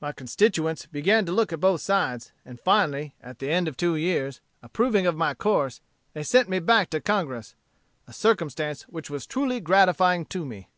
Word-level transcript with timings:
"My 0.00 0.10
constituents 0.10 0.86
began 0.86 1.26
to 1.26 1.32
look 1.32 1.52
at 1.52 1.60
both 1.60 1.82
sides; 1.82 2.32
and 2.46 2.58
finally, 2.58 3.14
at 3.20 3.40
the 3.40 3.50
end 3.50 3.68
of 3.68 3.76
two 3.76 3.94
years, 3.94 4.40
approving 4.62 5.04
of 5.06 5.18
my 5.18 5.34
course, 5.34 5.82
they 6.14 6.22
sent 6.22 6.48
me 6.48 6.60
back 6.60 6.88
to 6.88 7.00
Congress 7.02 7.54
a 8.08 8.14
circumstance 8.14 8.84
which 8.84 9.10
was 9.10 9.26
truly 9.26 9.60
gratifying 9.60 10.24
to 10.24 10.46
me. 10.46 10.70